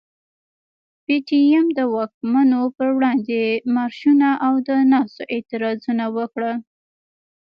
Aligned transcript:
پي 1.05 1.15
ټي 1.27 1.39
ايم 1.51 1.67
د 1.77 1.79
واکمنو 1.95 2.61
پر 2.77 2.87
وړاندي 2.95 3.43
مارشونه 3.75 4.29
او 4.45 4.53
د 4.67 4.69
ناستو 4.91 5.23
اعتراضونه 5.33 6.05
وکړل. 6.17 6.57